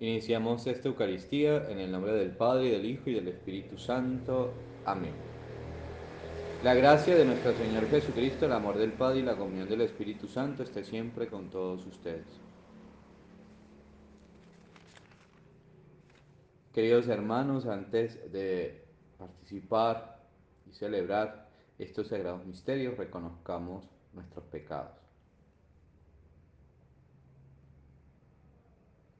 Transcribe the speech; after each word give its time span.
Iniciamos 0.00 0.66
esta 0.66 0.88
Eucaristía 0.88 1.68
en 1.68 1.78
el 1.78 1.92
nombre 1.92 2.12
del 2.12 2.30
Padre, 2.30 2.68
y 2.68 2.70
del 2.70 2.86
Hijo 2.86 3.10
y 3.10 3.14
del 3.14 3.28
Espíritu 3.28 3.76
Santo. 3.76 4.50
Amén. 4.86 5.12
La 6.64 6.72
gracia 6.72 7.14
de 7.14 7.26
nuestro 7.26 7.52
Señor 7.52 7.86
Jesucristo, 7.86 8.46
el 8.46 8.52
amor 8.52 8.78
del 8.78 8.92
Padre 8.92 9.20
y 9.20 9.22
la 9.22 9.36
comunión 9.36 9.68
del 9.68 9.82
Espíritu 9.82 10.26
Santo 10.26 10.62
esté 10.62 10.84
siempre 10.84 11.26
con 11.28 11.50
todos 11.50 11.86
ustedes. 11.86 12.26
Queridos 16.72 17.08
hermanos, 17.08 17.66
antes 17.66 18.32
de 18.32 18.82
participar 19.18 20.22
y 20.66 20.72
celebrar 20.72 21.50
estos 21.78 22.08
sagrados 22.08 22.46
misterios, 22.46 22.96
reconozcamos 22.96 23.84
nuestros 24.14 24.44
pecados. 24.46 24.99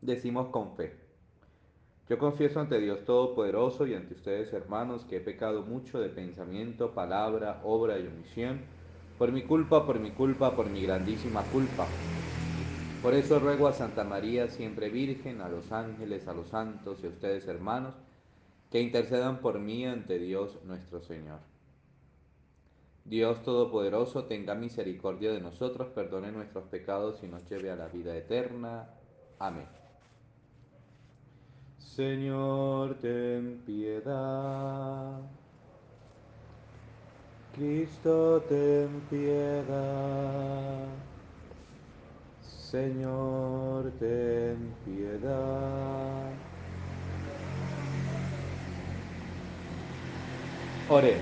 Decimos 0.00 0.48
con 0.48 0.77
fe. 0.77 0.95
Yo 2.08 2.18
confieso 2.18 2.58
ante 2.58 2.80
Dios 2.80 3.04
Todopoderoso 3.04 3.86
y 3.86 3.95
ante 3.95 4.14
ustedes 4.14 4.52
hermanos 4.52 5.04
que 5.04 5.18
he 5.18 5.20
pecado 5.20 5.62
mucho 5.62 6.00
de 6.00 6.08
pensamiento, 6.08 6.92
palabra, 6.92 7.60
obra 7.64 7.98
y 7.98 8.06
omisión, 8.06 8.60
por 9.16 9.30
mi 9.30 9.42
culpa, 9.42 9.86
por 9.86 10.00
mi 10.00 10.10
culpa, 10.10 10.56
por 10.56 10.68
mi 10.70 10.82
grandísima 10.82 11.44
culpa. 11.44 11.86
Por 13.00 13.14
eso 13.14 13.38
ruego 13.38 13.68
a 13.68 13.72
Santa 13.72 14.05
María, 14.05 14.48
siempre 14.48 14.91
Virgen, 14.91 15.41
a 15.41 15.48
los 15.48 15.72
ángeles, 15.72 16.27
a 16.27 16.34
los 16.34 16.48
santos 16.48 16.98
y 17.02 17.06
a 17.06 17.10
ustedes 17.10 17.46
hermanos, 17.46 17.94
que 18.70 18.80
intercedan 18.80 19.41
por 19.41 19.58
mí 19.58 19.86
ante 19.86 20.19
Dios 20.19 20.58
nuestro 20.64 21.00
Señor. 21.00 21.38
Dios 23.05 23.42
Todopoderoso 23.42 24.24
tenga 24.24 24.55
misericordia 24.55 25.32
de 25.32 25.41
nosotros, 25.41 25.88
perdone 25.88 26.30
nuestros 26.32 26.64
pecados 26.64 27.22
y 27.22 27.28
nos 27.28 27.48
lleve 27.48 27.70
a 27.70 27.77
la 27.77 27.88
vida 27.88 28.16
eterna. 28.16 28.91
Amén. 29.38 29.80
Señor, 32.00 32.94
ten 32.94 33.61
piedad. 33.66 35.20
Cristo, 37.55 38.42
ten 38.48 38.88
piedad. 39.11 40.86
Señor, 42.41 43.92
ten 43.98 44.72
piedad. 44.86 46.33
Oremos. 50.88 51.20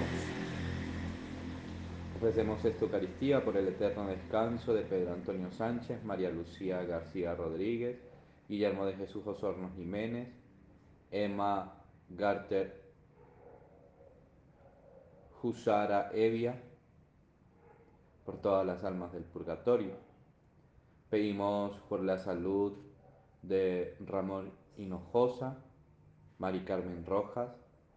Ofrecemos 2.19 2.65
esta 2.65 2.85
Eucaristía 2.85 3.45
por 3.45 3.57
el 3.57 3.67
eterno 3.67 4.07
descanso 4.07 4.73
de 4.75 4.83
Pedro 4.83 5.15
Antonio 5.15 5.51
Sánchez, 5.51 6.05
María 6.05 6.31
Lucía 6.31 6.85
García 6.85 7.35
Rodríguez, 7.35 7.99
Guillermo 8.49 8.87
de 8.87 8.95
Jesús 8.95 9.27
Osorno 9.27 9.73
Jiménez, 9.75 10.29
Emma 11.11 11.73
Garter 12.11 12.89
Husara 15.43 16.11
Evia, 16.13 16.61
por 18.25 18.41
todas 18.41 18.67
las 18.67 18.85
almas 18.85 19.13
del 19.13 19.25
purgatorio. 19.25 19.95
Pedimos 21.11 21.73
por 21.89 22.03
la 22.03 22.19
salud 22.19 22.75
de 23.43 23.97
Ramón 24.01 24.51
Hinojosa, 24.77 25.57
Mari 26.39 26.61
Carmen 26.61 27.07
Rojas, 27.07 27.51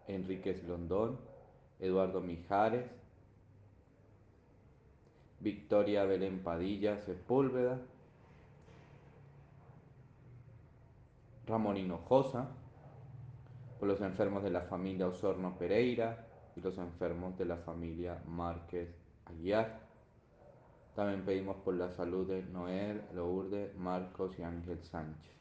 Enríquez 0.07 0.63
Londón, 0.63 1.19
Eduardo 1.79 2.21
Mijares, 2.21 2.89
Victoria 5.39 6.05
Belén 6.05 6.43
Padilla 6.43 6.99
Sepúlveda, 6.99 7.81
Ramón 11.47 11.77
Hinojosa, 11.77 12.51
por 13.81 13.89
los 13.89 14.01
enfermos 14.01 14.43
de 14.43 14.51
la 14.51 14.61
familia 14.61 15.07
Osorno 15.07 15.57
Pereira 15.57 16.27
y 16.55 16.61
los 16.61 16.77
enfermos 16.77 17.35
de 17.39 17.45
la 17.45 17.57
familia 17.57 18.21
Márquez 18.27 18.95
Aguiar. 19.25 19.79
También 20.95 21.25
pedimos 21.25 21.55
por 21.65 21.73
la 21.73 21.89
salud 21.89 22.27
de 22.27 22.43
Noel, 22.43 23.01
Lourdes, 23.15 23.75
Marcos 23.75 24.37
y 24.37 24.43
Ángel 24.43 24.83
Sánchez. 24.83 25.33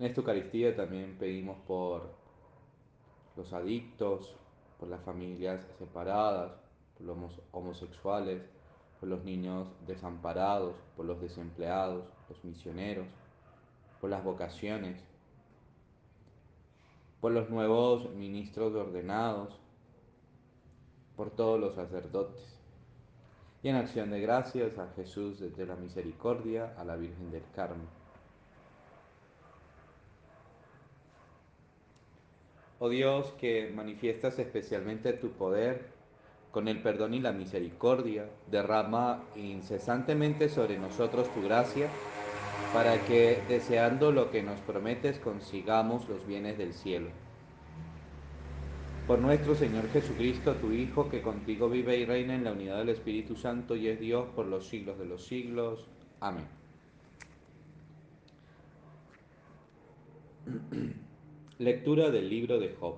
En 0.00 0.06
esta 0.06 0.20
Eucaristía 0.20 0.74
también 0.74 1.16
pedimos 1.16 1.58
por 1.64 2.10
los 3.36 3.52
adictos, 3.52 4.34
por 4.80 4.88
las 4.88 5.00
familias 5.02 5.64
separadas, 5.78 6.50
por 6.98 7.06
los 7.06 7.40
homosexuales, 7.52 8.42
por 8.98 9.08
los 9.08 9.22
niños 9.22 9.68
desamparados, 9.86 10.74
por 10.96 11.06
los 11.06 11.20
desempleados, 11.20 12.04
los 12.28 12.44
misioneros, 12.44 13.06
por 14.00 14.10
las 14.10 14.24
vocaciones, 14.24 15.00
por 17.24 17.32
los 17.32 17.48
nuevos 17.48 18.10
ministros 18.10 18.74
ordenados, 18.74 19.58
por 21.16 21.30
todos 21.30 21.58
los 21.58 21.74
sacerdotes. 21.74 22.54
Y 23.62 23.70
en 23.70 23.76
acción 23.76 24.10
de 24.10 24.20
gracias 24.20 24.76
a 24.76 24.92
Jesús 24.94 25.40
desde 25.40 25.64
la 25.64 25.74
misericordia, 25.74 26.74
a 26.76 26.84
la 26.84 26.96
Virgen 26.96 27.30
del 27.30 27.44
Carmen. 27.56 27.86
Oh 32.78 32.90
Dios, 32.90 33.32
que 33.40 33.72
manifiestas 33.74 34.38
especialmente 34.38 35.14
tu 35.14 35.30
poder 35.30 35.86
con 36.50 36.68
el 36.68 36.82
perdón 36.82 37.14
y 37.14 37.20
la 37.20 37.32
misericordia, 37.32 38.28
derrama 38.50 39.24
incesantemente 39.34 40.50
sobre 40.50 40.76
nosotros 40.78 41.32
tu 41.32 41.42
gracia 41.42 41.88
para 42.74 43.04
que, 43.04 43.40
deseando 43.48 44.10
lo 44.10 44.32
que 44.32 44.42
nos 44.42 44.58
prometes, 44.62 45.20
consigamos 45.20 46.08
los 46.08 46.26
bienes 46.26 46.58
del 46.58 46.72
cielo. 46.72 47.10
Por 49.06 49.20
nuestro 49.20 49.54
Señor 49.54 49.88
Jesucristo, 49.90 50.54
tu 50.56 50.72
Hijo, 50.72 51.08
que 51.08 51.22
contigo 51.22 51.68
vive 51.68 51.96
y 51.98 52.04
reina 52.04 52.34
en 52.34 52.42
la 52.42 52.50
unidad 52.50 52.78
del 52.78 52.88
Espíritu 52.88 53.36
Santo 53.36 53.76
y 53.76 53.86
es 53.86 54.00
Dios 54.00 54.26
por 54.34 54.46
los 54.46 54.66
siglos 54.66 54.98
de 54.98 55.04
los 55.04 55.24
siglos. 55.24 55.86
Amén. 56.18 56.46
Lectura 61.58 62.10
del 62.10 62.28
libro 62.28 62.58
de 62.58 62.74
Job. 62.74 62.96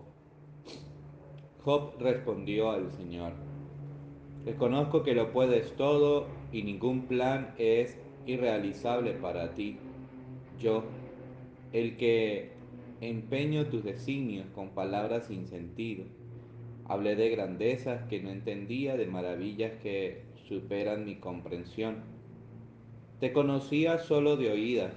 Job 1.66 1.92
respondió 2.00 2.70
al 2.70 2.90
Señor, 2.92 3.32
reconozco 4.46 5.02
que 5.02 5.14
lo 5.14 5.32
puedes 5.32 5.76
todo 5.76 6.28
y 6.50 6.62
ningún 6.62 7.08
plan 7.08 7.54
es 7.58 7.98
irrealizable 8.26 9.14
para 9.14 9.54
ti. 9.54 9.90
Yo, 10.58 10.84
el 11.72 11.96
que 11.96 12.50
empeño 13.00 13.68
tus 13.68 13.84
designios 13.84 14.46
con 14.54 14.70
palabras 14.70 15.26
sin 15.26 15.46
sentido. 15.46 16.04
Hablé 16.84 17.16
de 17.16 17.30
grandezas 17.30 18.04
que 18.08 18.20
no 18.22 18.30
entendía, 18.30 18.96
de 18.96 19.06
maravillas 19.06 19.72
que 19.82 20.22
superan 20.48 21.04
mi 21.04 21.16
comprensión. 21.16 22.04
Te 23.20 23.32
conocía 23.32 23.98
solo 23.98 24.36
de 24.36 24.50
oídas. 24.50 24.94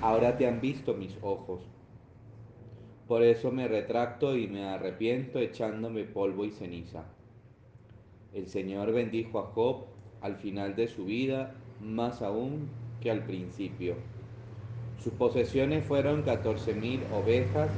Ahora 0.00 0.36
te 0.36 0.46
han 0.46 0.60
visto 0.60 0.94
mis 0.94 1.18
ojos. 1.22 1.62
Por 3.06 3.22
eso 3.22 3.50
me 3.50 3.68
retracto 3.68 4.36
y 4.36 4.46
me 4.48 4.64
arrepiento 4.64 5.38
echándome 5.40 6.04
polvo 6.04 6.44
y 6.44 6.52
ceniza. 6.52 7.19
El 8.32 8.46
Señor 8.46 8.92
bendijo 8.92 9.40
a 9.40 9.46
Job 9.46 9.86
al 10.20 10.36
final 10.36 10.76
de 10.76 10.86
su 10.86 11.06
vida, 11.06 11.54
más 11.80 12.22
aún 12.22 12.68
que 13.00 13.10
al 13.10 13.24
principio. 13.24 13.94
Sus 15.02 15.12
posesiones 15.14 15.84
fueron 15.84 16.22
catorce 16.22 16.74
mil 16.74 17.00
ovejas, 17.12 17.70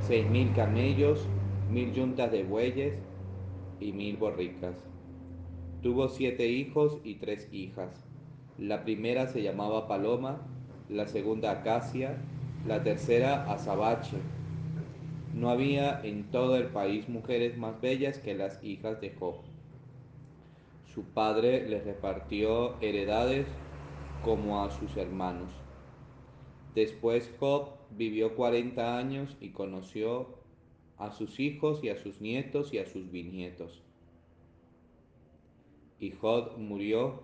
seis 0.00 0.28
mil 0.28 0.52
camellos, 0.54 1.26
mil 1.70 1.92
yuntas 1.92 2.32
de 2.32 2.42
bueyes 2.42 2.94
y 3.78 3.92
mil 3.92 4.16
borricas. 4.16 4.74
Tuvo 5.82 6.08
siete 6.08 6.46
hijos 6.48 6.98
y 7.04 7.16
tres 7.16 7.48
hijas. 7.52 8.04
La 8.58 8.82
primera 8.82 9.28
se 9.28 9.42
llamaba 9.42 9.86
Paloma, 9.86 10.40
la 10.88 11.06
segunda 11.06 11.52
Acacia, 11.52 12.16
la 12.66 12.82
tercera 12.82 13.50
Azabache. 13.52 14.16
No 15.34 15.50
había 15.50 16.00
en 16.02 16.24
todo 16.30 16.56
el 16.56 16.66
país 16.66 17.08
mujeres 17.08 17.56
más 17.56 17.80
bellas 17.80 18.18
que 18.18 18.34
las 18.34 18.62
hijas 18.64 19.00
de 19.00 19.14
Job. 19.18 19.51
Su 20.94 21.04
padre 21.04 21.66
les 21.70 21.84
repartió 21.86 22.78
heredades 22.82 23.46
como 24.22 24.62
a 24.62 24.70
sus 24.70 24.94
hermanos. 24.98 25.50
Después 26.74 27.34
Job 27.40 27.70
vivió 27.92 28.36
cuarenta 28.36 28.98
años 28.98 29.34
y 29.40 29.52
conoció 29.52 30.26
a 30.98 31.10
sus 31.10 31.40
hijos 31.40 31.82
y 31.82 31.88
a 31.88 31.96
sus 31.96 32.20
nietos 32.20 32.74
y 32.74 32.78
a 32.78 32.84
sus 32.84 33.10
bisnietos. 33.10 33.82
Y 35.98 36.10
Job 36.10 36.58
murió 36.58 37.22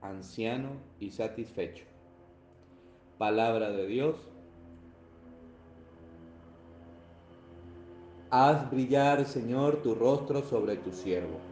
anciano 0.00 0.70
y 0.98 1.10
satisfecho. 1.10 1.84
Palabra 3.18 3.70
de 3.70 3.86
Dios. 3.86 4.16
Haz 8.30 8.70
brillar, 8.70 9.26
Señor, 9.26 9.82
tu 9.82 9.94
rostro 9.94 10.42
sobre 10.42 10.76
tu 10.76 10.90
siervo 10.92 11.47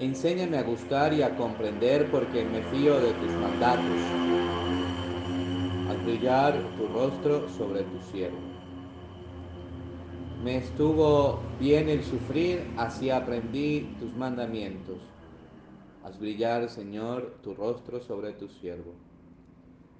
Enséñame 0.00 0.58
a 0.58 0.64
gustar 0.64 1.12
y 1.12 1.22
a 1.22 1.36
comprender 1.36 2.10
porque 2.10 2.44
me 2.44 2.62
fío 2.62 2.98
de 3.00 3.12
tus 3.12 3.30
mandatos. 3.34 4.00
Al 5.88 5.98
brillar 6.04 6.60
tu 6.76 6.88
rostro 6.88 7.48
sobre 7.50 7.84
tu 7.84 8.00
siervo. 8.10 8.38
Me 10.42 10.56
estuvo 10.56 11.38
bien 11.60 11.88
el 11.88 12.02
sufrir, 12.02 12.66
así 12.76 13.10
aprendí 13.10 13.96
tus 14.00 14.12
mandamientos. 14.16 14.98
Haz 16.02 16.18
brillar, 16.18 16.68
Señor, 16.68 17.38
tu 17.40 17.54
rostro 17.54 18.00
sobre 18.00 18.32
tu 18.32 18.48
siervo. 18.48 18.94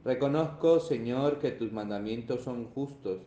Reconozco, 0.05 0.81
Señor, 0.81 1.38
que 1.38 1.52
tus 1.52 1.73
mandamientos 1.73 2.43
son 2.43 2.64
justos, 2.64 3.20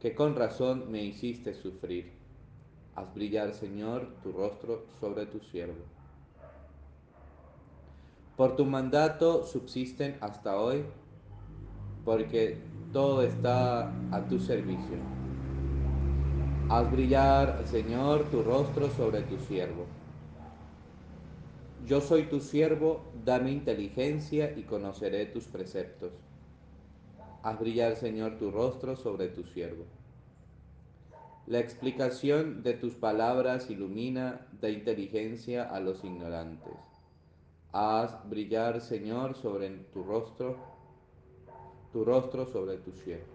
que 0.00 0.14
con 0.16 0.34
razón 0.34 0.90
me 0.90 1.04
hiciste 1.04 1.54
sufrir. 1.54 2.23
Haz 2.96 3.12
brillar, 3.12 3.52
Señor, 3.54 4.06
tu 4.22 4.30
rostro 4.30 4.84
sobre 5.00 5.26
tu 5.26 5.40
siervo. 5.40 5.84
Por 8.36 8.54
tu 8.54 8.64
mandato 8.64 9.44
subsisten 9.44 10.16
hasta 10.20 10.60
hoy, 10.60 10.84
porque 12.04 12.58
todo 12.92 13.22
está 13.22 13.88
a 14.12 14.28
tu 14.28 14.38
servicio. 14.38 14.98
Haz 16.68 16.90
brillar, 16.92 17.66
Señor, 17.66 18.30
tu 18.30 18.42
rostro 18.42 18.88
sobre 18.90 19.22
tu 19.22 19.38
siervo. 19.38 19.86
Yo 21.86 22.00
soy 22.00 22.28
tu 22.28 22.40
siervo, 22.40 23.12
dame 23.24 23.50
inteligencia 23.50 24.56
y 24.56 24.62
conoceré 24.62 25.26
tus 25.26 25.44
preceptos. 25.46 26.12
Haz 27.42 27.58
brillar, 27.58 27.96
Señor, 27.96 28.38
tu 28.38 28.50
rostro 28.52 28.96
sobre 28.96 29.28
tu 29.28 29.42
siervo. 29.42 29.84
La 31.46 31.58
explicación 31.58 32.62
de 32.62 32.72
tus 32.72 32.94
palabras 32.94 33.68
ilumina 33.68 34.46
de 34.62 34.72
inteligencia 34.72 35.64
a 35.64 35.78
los 35.78 36.02
ignorantes. 36.02 36.72
Haz 37.70 38.26
brillar, 38.30 38.80
Señor, 38.80 39.34
sobre 39.34 39.68
tu 39.92 40.02
rostro, 40.04 40.56
tu 41.92 42.02
rostro 42.02 42.46
sobre 42.46 42.78
tu 42.78 42.92
siervo. 42.92 43.26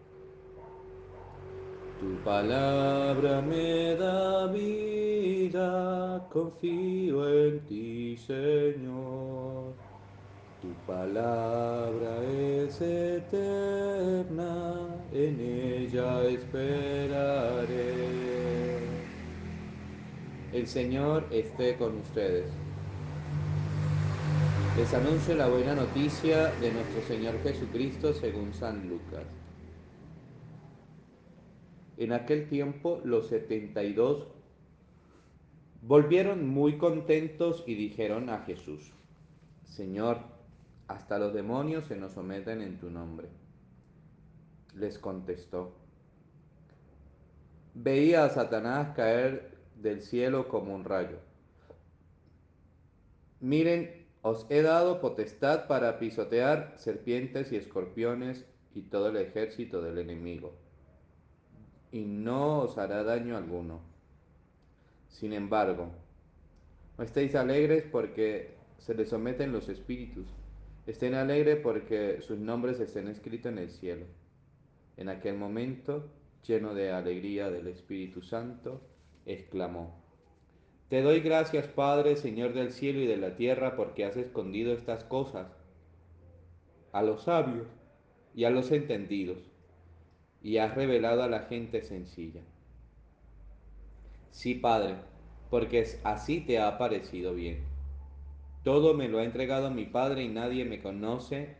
Tu 2.00 2.16
palabra 2.24 3.42
me 3.44 3.96
da 3.96 4.48
vida, 4.48 6.26
confío 6.32 7.30
en 7.30 7.60
ti, 7.68 8.18
Señor. 8.18 9.89
Tu 10.62 10.74
palabra 10.86 12.22
es 12.26 12.82
eterna, 12.82 14.62
en 15.14 15.40
ella 15.40 16.28
esperaré. 16.28 17.78
El 20.52 20.68
Señor 20.68 21.28
esté 21.32 21.78
con 21.78 21.98
ustedes. 21.98 22.52
Les 24.74 24.94
anuncio 24.94 25.34
la 25.36 25.48
buena 25.48 25.76
noticia 25.76 26.52
de 26.52 26.72
nuestro 26.72 27.02
Señor 27.02 27.42
Jesucristo 27.42 28.14
según 28.14 28.54
San 28.54 28.90
Lucas. 28.90 29.28
En 31.98 32.12
aquel 32.12 32.50
tiempo 32.50 33.00
los 33.06 33.28
setenta 33.28 33.84
y 33.84 33.94
dos 33.94 34.28
volvieron 35.82 36.48
muy 36.50 36.78
contentos 36.78 37.64
y 37.66 37.76
dijeron 37.76 38.30
a 38.30 38.40
Jesús, 38.40 38.92
Señor, 39.64 40.39
hasta 40.90 41.18
los 41.18 41.34
demonios 41.34 41.86
se 41.86 41.96
nos 41.96 42.12
someten 42.12 42.62
en 42.62 42.78
tu 42.78 42.90
nombre. 42.90 43.30
Les 44.76 45.00
contestó, 45.00 45.72
veía 47.74 48.26
a 48.26 48.30
Satanás 48.30 48.94
caer 48.96 49.58
del 49.76 50.02
cielo 50.02 50.50
como 50.50 50.76
un 50.76 50.84
rayo. 50.84 51.20
Miren, 53.40 54.06
os 54.22 54.46
he 54.50 54.62
dado 54.62 55.00
potestad 55.00 55.68
para 55.68 55.98
pisotear 55.98 56.74
serpientes 56.76 57.54
y 57.54 57.56
escorpiones 57.56 58.46
y 58.76 58.82
todo 58.82 59.08
el 59.08 59.16
ejército 59.16 59.82
del 59.82 60.00
enemigo 60.00 60.54
y 61.92 62.06
no 62.06 62.60
os 62.60 62.78
hará 62.78 63.04
daño 63.04 63.38
alguno. 63.38 63.82
Sin 65.10 65.34
embargo, 65.34 65.92
no 66.98 67.04
estéis 67.04 67.36
alegres 67.36 67.84
porque 67.92 68.56
se 68.78 68.94
les 68.94 69.10
someten 69.10 69.52
los 69.52 69.70
espíritus. 69.70 70.28
Estén 70.90 71.14
alegres 71.14 71.60
porque 71.62 72.20
sus 72.24 72.40
nombres 72.40 72.80
estén 72.80 73.08
escritos 73.10 73.52
en 73.52 73.60
el 73.60 73.70
cielo. 73.70 74.08
En 74.98 75.08
aquel 75.08 75.38
momento, 75.38 76.10
lleno 76.48 76.74
de 76.74 76.90
alegría 76.90 77.52
del 77.52 77.68
Espíritu 77.68 78.24
Santo, 78.24 78.82
exclamó, 79.28 80.04
Te 80.90 81.04
doy 81.04 81.20
gracias, 81.20 81.68
Padre, 81.68 82.16
Señor 82.16 82.54
del 82.54 82.72
cielo 82.72 83.02
y 83.02 83.06
de 83.06 83.18
la 83.18 83.36
tierra, 83.36 83.76
porque 83.76 84.04
has 84.04 84.18
escondido 84.18 84.74
estas 84.74 85.04
cosas 85.04 85.52
a 86.92 87.04
los 87.04 87.22
sabios 87.22 87.68
y 88.34 88.46
a 88.46 88.50
los 88.50 88.72
entendidos 88.72 89.38
y 90.42 90.58
has 90.58 90.74
revelado 90.74 91.22
a 91.22 91.28
la 91.30 91.42
gente 91.42 91.84
sencilla. 91.84 92.42
Sí, 94.32 94.56
Padre, 94.56 94.96
porque 95.52 95.86
así 96.04 96.42
te 96.42 96.58
ha 96.58 96.80
parecido 96.80 97.36
bien. 97.36 97.69
Todo 98.64 98.94
me 98.94 99.08
lo 99.08 99.20
ha 99.20 99.24
entregado 99.24 99.72
mi 99.72 99.86
Padre 99.86 100.24
y 100.24 100.28
nadie 100.28 100.66
me 100.66 100.82
conoce. 100.82 101.56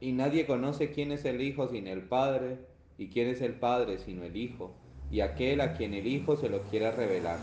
Y 0.00 0.12
nadie 0.12 0.46
conoce 0.46 0.92
quién 0.92 1.12
es 1.12 1.24
el 1.24 1.40
Hijo 1.40 1.68
sin 1.68 1.86
el 1.86 2.02
Padre 2.02 2.58
y 2.98 3.08
quién 3.08 3.28
es 3.28 3.40
el 3.40 3.54
Padre 3.54 3.98
sino 3.98 4.24
el 4.24 4.36
Hijo 4.36 4.72
y 5.10 5.20
aquel 5.20 5.60
a 5.60 5.74
quien 5.74 5.94
el 5.94 6.06
Hijo 6.06 6.36
se 6.36 6.48
lo 6.48 6.62
quiera 6.64 6.90
revelar. 6.92 7.38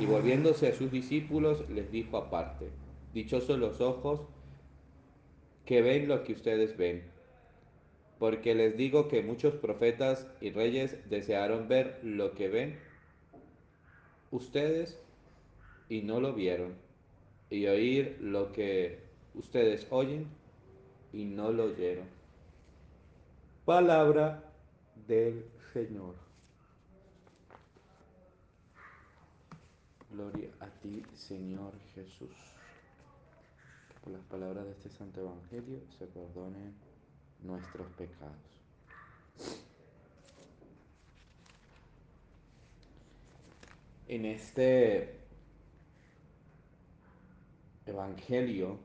Y 0.00 0.06
volviéndose 0.06 0.68
a 0.68 0.74
sus 0.74 0.90
discípulos 0.90 1.68
les 1.68 1.90
dijo 1.90 2.16
aparte, 2.16 2.70
dichosos 3.12 3.58
los 3.58 3.80
ojos 3.80 4.20
que 5.64 5.82
ven 5.82 6.08
lo 6.08 6.24
que 6.24 6.32
ustedes 6.32 6.76
ven 6.76 7.16
porque 8.18 8.54
les 8.54 8.76
digo 8.76 9.08
que 9.08 9.22
muchos 9.22 9.54
profetas 9.54 10.26
y 10.40 10.50
reyes 10.50 11.08
desearon 11.08 11.68
ver 11.68 12.00
lo 12.02 12.34
que 12.34 12.48
ven 12.48 12.78
ustedes 14.30 14.98
y 15.88 16.02
no 16.02 16.20
lo 16.20 16.32
vieron, 16.32 16.74
y 17.50 17.66
oír 17.66 18.18
lo 18.20 18.52
que 18.52 19.00
ustedes 19.34 19.86
oyen 19.90 20.26
y 21.12 21.24
no 21.24 21.52
lo 21.52 21.64
oyeron. 21.64 22.06
Palabra 23.64 24.42
del 25.06 25.44
Señor. 25.72 26.14
Gloria 30.10 30.48
a 30.60 30.66
ti, 30.66 31.02
Señor 31.14 31.72
Jesús. 31.94 32.30
por 34.02 34.12
las 34.12 34.22
palabras 34.26 34.64
de 34.64 34.70
este 34.70 34.88
santo 34.88 35.20
evangelio 35.20 35.80
se 35.98 36.06
perdonen 36.06 36.74
nuestros 37.42 37.88
pecados. 37.98 38.36
En 44.08 44.24
este 44.24 45.15
Evangelio, 47.96 48.78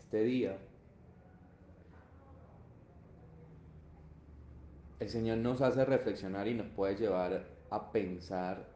este 0.00 0.24
día, 0.24 0.56
el 4.98 5.08
Señor 5.10 5.36
nos 5.36 5.60
hace 5.60 5.84
reflexionar 5.84 6.48
y 6.48 6.54
nos 6.54 6.68
puede 6.68 6.96
llevar 6.96 7.44
a 7.68 7.92
pensar 7.92 8.66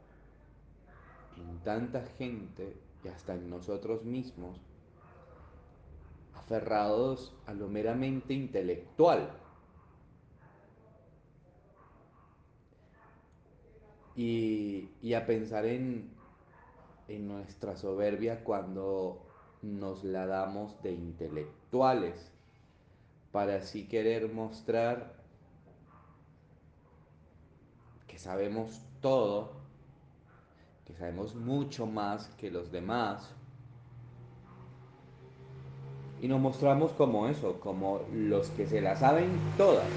en 1.39 1.59
tanta 1.61 2.03
gente 2.19 2.77
y 3.03 3.09
hasta 3.09 3.35
en 3.35 3.49
nosotros 3.49 4.05
mismos 4.05 4.61
aferrados 6.35 7.35
a 7.47 7.55
lo 7.55 7.69
meramente 7.69 8.35
intelectual. 8.35 9.31
Y, 14.15 15.15
a 15.15 15.25
pensar 15.25 15.65
en, 15.65 16.11
en 17.09 17.29
nuestra 17.29 17.77
soberbia 17.77 18.45
cuando 18.45 19.23
nos 19.63 20.05
la 20.05 20.27
damos 20.27 20.81
de 20.83 20.93
intelectuales, 20.93 22.33
para 23.31 23.57
así 23.57 23.87
querer 23.87 24.33
mostrar 24.33 25.15
que 28.07 28.19
sabemos 28.19 28.83
todo, 29.01 29.53
que 30.87 30.95
sabemos 30.95 31.35
mucho 31.35 31.87
más 31.87 32.29
que 32.37 32.51
los 32.51 32.71
demás, 32.71 33.35
y 36.23 36.29
nos 36.29 36.41
mostramos 36.41 36.93
como 36.93 37.27
eso, 37.27 37.59
como 37.59 38.01
los 38.13 38.49
que 38.51 38.67
se 38.67 38.81
la 38.81 38.95
saben 38.95 39.41
todas. 39.57 39.89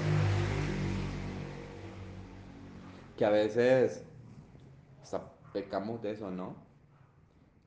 Que 3.16 3.24
a 3.24 3.30
veces 3.30 4.04
hasta 5.00 5.32
pecamos 5.52 6.02
de 6.02 6.10
eso, 6.10 6.32
¿no? 6.32 6.65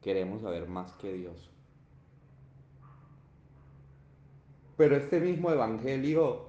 Queremos 0.01 0.41
saber 0.41 0.67
más 0.67 0.93
que 0.93 1.13
Dios. 1.13 1.49
Pero 4.77 4.95
este 4.95 5.19
mismo 5.19 5.51
Evangelio 5.51 6.47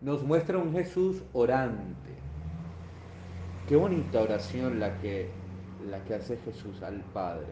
nos 0.00 0.22
muestra 0.22 0.58
un 0.58 0.72
Jesús 0.72 1.22
orante, 1.32 2.12
Qué 3.68 3.76
bonita 3.76 4.20
oración 4.20 4.80
la 4.80 4.98
que, 4.98 5.30
la 5.88 6.04
que 6.04 6.14
hace 6.14 6.36
Jesús 6.38 6.82
al 6.82 7.00
Padre. 7.12 7.46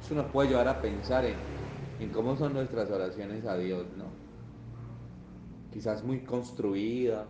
Eso 0.00 0.14
nos 0.14 0.26
puede 0.32 0.48
llevar 0.48 0.66
a 0.66 0.80
pensar 0.80 1.26
en, 1.26 1.36
en 2.00 2.10
cómo 2.10 2.36
son 2.36 2.54
nuestras 2.54 2.90
oraciones 2.90 3.44
a 3.44 3.56
Dios, 3.56 3.86
¿no? 3.96 4.06
Quizás 5.70 6.02
muy 6.02 6.20
construidas 6.20 7.28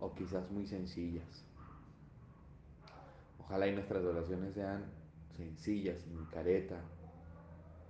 o 0.00 0.14
quizás 0.14 0.50
muy 0.50 0.66
sencillas. 0.66 1.44
Ojalá 3.40 3.66
y 3.66 3.74
nuestras 3.74 4.04
oraciones 4.04 4.54
sean 4.54 4.84
sencillas, 5.36 6.00
sin 6.02 6.24
careta, 6.26 6.76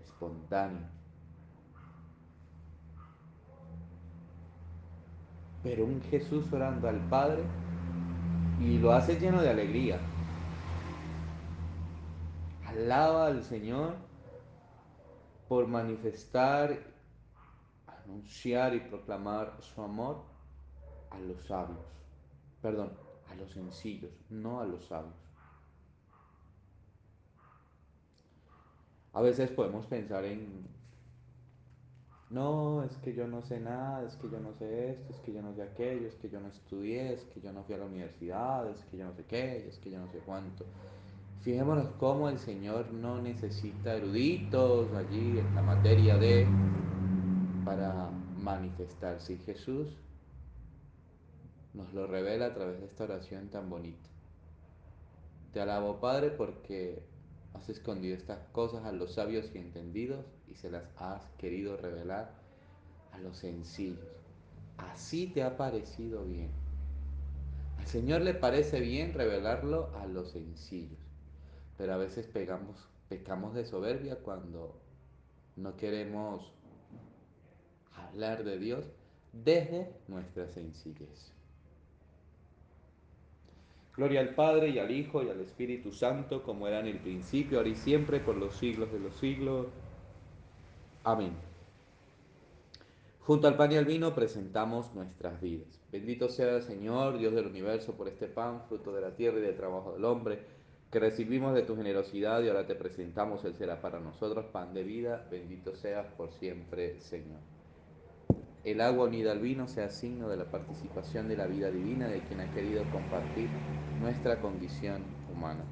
espontáneas. 0.00 0.90
Pero 5.62 5.84
un 5.84 6.00
Jesús 6.02 6.52
orando 6.52 6.88
al 6.88 7.00
Padre 7.08 7.42
y 8.60 8.78
lo 8.78 8.92
hace 8.92 9.18
lleno 9.18 9.42
de 9.42 9.50
alegría. 9.50 9.98
Alaba 12.66 13.26
al 13.26 13.42
Señor 13.42 13.96
por 15.48 15.66
manifestar, 15.66 16.78
anunciar 17.86 18.74
y 18.74 18.80
proclamar 18.80 19.56
su 19.60 19.82
amor 19.82 20.37
a 21.10 21.18
los 21.20 21.40
sabios. 21.46 21.78
Perdón, 22.62 22.92
a 23.30 23.34
los 23.34 23.50
sencillos, 23.52 24.12
no 24.30 24.60
a 24.60 24.66
los 24.66 24.84
sabios. 24.86 25.14
A 29.12 29.20
veces 29.20 29.50
podemos 29.50 29.86
pensar 29.86 30.24
en, 30.24 30.66
no, 32.30 32.84
es 32.84 32.96
que 32.98 33.14
yo 33.14 33.26
no 33.26 33.42
sé 33.42 33.58
nada, 33.58 34.04
es 34.06 34.16
que 34.16 34.28
yo 34.28 34.38
no 34.38 34.52
sé 34.54 34.90
esto, 34.90 35.12
es 35.12 35.18
que 35.20 35.32
yo 35.32 35.42
no 35.42 35.54
sé 35.54 35.62
aquello, 35.62 36.06
es 36.06 36.14
que 36.16 36.28
yo 36.28 36.40
no 36.40 36.48
estudié, 36.48 37.14
es 37.14 37.24
que 37.24 37.40
yo 37.40 37.52
no 37.52 37.64
fui 37.64 37.74
a 37.74 37.78
la 37.78 37.86
universidad, 37.86 38.68
es 38.70 38.84
que 38.84 38.98
yo 38.98 39.06
no 39.06 39.14
sé 39.14 39.24
qué, 39.24 39.66
es 39.66 39.78
que 39.78 39.90
yo 39.90 39.98
no 39.98 40.08
sé 40.10 40.18
cuánto. 40.18 40.64
Fijémonos 41.40 41.88
cómo 41.98 42.28
el 42.28 42.38
Señor 42.38 42.92
no 42.92 43.22
necesita 43.22 43.94
eruditos 43.94 44.92
allí 44.92 45.38
en 45.38 45.54
la 45.54 45.62
materia 45.62 46.18
de 46.18 46.46
para 47.64 48.10
manifestarse. 48.36 49.34
Y 49.34 49.38
Jesús 49.38 49.88
nos 51.74 51.92
lo 51.92 52.06
revela 52.06 52.46
a 52.46 52.54
través 52.54 52.80
de 52.80 52.86
esta 52.86 53.04
oración 53.04 53.48
tan 53.48 53.68
bonita. 53.68 54.08
Te 55.52 55.60
alabo, 55.60 56.00
Padre, 56.00 56.30
porque 56.30 57.02
Has 57.54 57.68
escondido 57.68 58.16
estas 58.16 58.38
cosas 58.52 58.84
a 58.84 58.92
los 58.92 59.14
sabios 59.14 59.50
y 59.54 59.58
entendidos 59.58 60.24
y 60.46 60.54
se 60.54 60.70
las 60.70 60.84
has 60.96 61.24
querido 61.38 61.76
revelar 61.76 62.32
a 63.12 63.18
los 63.18 63.36
sencillos. 63.38 64.06
Así 64.76 65.26
te 65.26 65.42
ha 65.42 65.56
parecido 65.56 66.24
bien. 66.24 66.50
Al 67.78 67.86
Señor 67.86 68.20
le 68.22 68.34
parece 68.34 68.80
bien 68.80 69.12
revelarlo 69.14 69.90
a 69.96 70.06
los 70.06 70.30
sencillos, 70.30 70.98
pero 71.76 71.94
a 71.94 71.96
veces 71.96 72.26
pegamos, 72.26 72.88
pecamos 73.08 73.54
de 73.54 73.64
soberbia 73.64 74.16
cuando 74.16 74.80
no 75.56 75.76
queremos 75.76 76.52
hablar 77.94 78.44
de 78.44 78.58
Dios 78.58 78.84
desde 79.32 79.92
nuestra 80.06 80.48
sencillez. 80.48 81.32
Gloria 83.98 84.20
al 84.20 84.36
Padre 84.36 84.68
y 84.68 84.78
al 84.78 84.92
Hijo 84.92 85.24
y 85.24 85.28
al 85.28 85.40
Espíritu 85.40 85.90
Santo, 85.90 86.44
como 86.44 86.68
era 86.68 86.78
en 86.78 86.86
el 86.86 87.00
principio, 87.00 87.58
ahora 87.58 87.70
y 87.70 87.74
siempre, 87.74 88.20
por 88.20 88.36
los 88.36 88.54
siglos 88.54 88.92
de 88.92 89.00
los 89.00 89.16
siglos. 89.16 89.66
Amén. 91.02 91.32
Junto 93.18 93.48
al 93.48 93.56
pan 93.56 93.72
y 93.72 93.76
al 93.76 93.86
vino 93.86 94.14
presentamos 94.14 94.94
nuestras 94.94 95.40
vidas. 95.40 95.80
Bendito 95.90 96.28
sea 96.28 96.54
el 96.54 96.62
Señor, 96.62 97.18
Dios 97.18 97.34
del 97.34 97.46
universo, 97.46 97.94
por 97.94 98.06
este 98.06 98.28
pan, 98.28 98.62
fruto 98.68 98.94
de 98.94 99.00
la 99.00 99.16
tierra 99.16 99.38
y 99.38 99.42
del 99.42 99.56
trabajo 99.56 99.94
del 99.94 100.04
hombre, 100.04 100.38
que 100.92 101.00
recibimos 101.00 101.52
de 101.56 101.62
tu 101.62 101.74
generosidad 101.74 102.40
y 102.44 102.48
ahora 102.48 102.68
te 102.68 102.76
presentamos, 102.76 103.44
Él 103.44 103.54
será 103.54 103.82
para 103.82 103.98
nosotros 103.98 104.46
pan 104.52 104.74
de 104.74 104.84
vida. 104.84 105.26
Bendito 105.28 105.74
seas 105.74 106.06
por 106.16 106.30
siempre, 106.30 107.00
Señor. 107.00 107.40
El 108.68 108.82
agua 108.82 109.06
unida 109.06 109.32
al 109.32 109.38
vino 109.38 109.66
sea 109.66 109.88
signo 109.88 110.28
de 110.28 110.36
la 110.36 110.44
participación 110.44 111.26
de 111.26 111.38
la 111.38 111.46
vida 111.46 111.70
divina 111.70 112.06
de 112.06 112.20
quien 112.20 112.40
ha 112.40 112.52
querido 112.52 112.84
compartir 112.92 113.48
nuestra 113.98 114.42
condición 114.42 115.04
humana. 115.34 115.64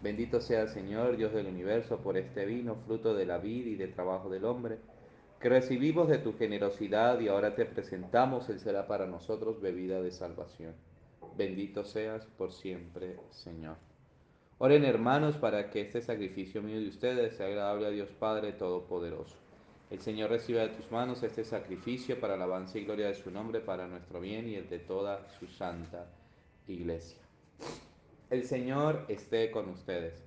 Bendito 0.00 0.40
sea 0.40 0.62
el 0.62 0.68
Señor, 0.68 1.16
Dios 1.16 1.32
del 1.32 1.48
universo, 1.48 1.98
por 1.98 2.16
este 2.16 2.46
vino, 2.46 2.76
fruto 2.86 3.14
de 3.14 3.26
la 3.26 3.38
vida 3.38 3.70
y 3.70 3.74
del 3.74 3.94
trabajo 3.94 4.28
del 4.28 4.44
hombre, 4.44 4.78
que 5.40 5.48
recibimos 5.48 6.06
de 6.06 6.18
tu 6.18 6.38
generosidad 6.38 7.18
y 7.18 7.26
ahora 7.26 7.56
te 7.56 7.64
presentamos, 7.64 8.48
Él 8.48 8.60
será 8.60 8.86
para 8.86 9.06
nosotros 9.06 9.60
bebida 9.60 10.00
de 10.00 10.12
salvación. 10.12 10.74
Bendito 11.36 11.82
seas 11.82 12.26
por 12.38 12.52
siempre, 12.52 13.16
Señor. 13.30 13.74
Oren 14.58 14.84
hermanos 14.84 15.36
para 15.36 15.68
que 15.68 15.80
este 15.80 16.00
sacrificio 16.00 16.62
mío 16.62 16.78
de 16.78 16.90
ustedes 16.90 17.36
sea 17.36 17.46
agradable 17.46 17.88
a 17.88 17.90
Dios 17.90 18.10
Padre 18.20 18.52
Todopoderoso. 18.52 19.43
El 19.90 20.00
Señor 20.00 20.30
reciba 20.30 20.62
de 20.62 20.70
tus 20.70 20.90
manos 20.90 21.22
este 21.22 21.44
sacrificio 21.44 22.18
para 22.18 22.34
alabanza 22.34 22.78
y 22.78 22.84
gloria 22.84 23.08
de 23.08 23.14
su 23.14 23.30
nombre, 23.30 23.60
para 23.60 23.86
nuestro 23.86 24.20
bien 24.20 24.48
y 24.48 24.56
el 24.56 24.68
de 24.68 24.78
toda 24.78 25.28
su 25.38 25.46
santa 25.46 26.06
iglesia. 26.66 27.18
El 28.30 28.44
Señor 28.44 29.04
esté 29.08 29.50
con 29.50 29.68
ustedes. 29.68 30.24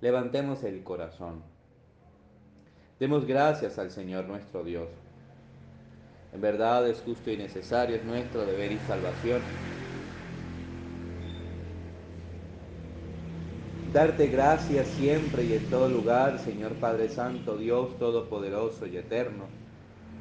Levantemos 0.00 0.64
el 0.64 0.82
corazón. 0.82 1.42
Demos 2.98 3.26
gracias 3.26 3.78
al 3.78 3.90
Señor 3.90 4.24
nuestro 4.24 4.64
Dios. 4.64 4.88
En 6.32 6.40
verdad 6.40 6.88
es 6.88 7.00
justo 7.00 7.30
y 7.30 7.36
necesario, 7.36 7.96
es 7.96 8.04
nuestro 8.04 8.44
deber 8.44 8.72
y 8.72 8.78
salvación. 8.80 9.42
Darte 13.96 14.26
gracias 14.26 14.88
siempre 14.88 15.44
y 15.44 15.54
en 15.54 15.70
todo 15.70 15.88
lugar, 15.88 16.38
Señor 16.40 16.74
Padre 16.74 17.08
Santo, 17.08 17.56
Dios 17.56 17.98
Todopoderoso 17.98 18.86
y 18.86 18.98
Eterno, 18.98 19.44